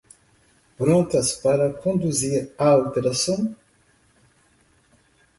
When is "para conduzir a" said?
1.43-2.75